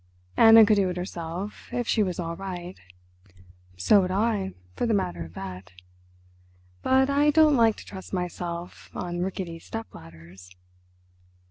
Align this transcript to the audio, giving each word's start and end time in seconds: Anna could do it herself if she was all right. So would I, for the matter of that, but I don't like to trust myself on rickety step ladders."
Anna 0.35 0.65
could 0.65 0.77
do 0.77 0.89
it 0.89 0.97
herself 0.97 1.71
if 1.71 1.87
she 1.87 2.01
was 2.01 2.19
all 2.19 2.35
right. 2.35 2.75
So 3.77 4.01
would 4.01 4.09
I, 4.09 4.53
for 4.75 4.87
the 4.87 4.95
matter 4.95 5.23
of 5.23 5.35
that, 5.35 5.73
but 6.81 7.07
I 7.07 7.29
don't 7.29 7.55
like 7.55 7.75
to 7.75 7.85
trust 7.85 8.11
myself 8.11 8.89
on 8.95 9.19
rickety 9.21 9.59
step 9.59 9.93
ladders." 9.93 10.49